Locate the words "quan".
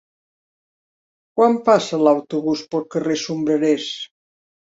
1.39-1.57